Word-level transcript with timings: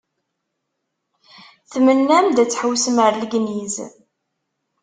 Tmennam-d 1.71 2.37
ad 2.43 2.49
tḥewwsem 2.49 2.97
ar 3.05 3.13
Legniz. 3.21 3.75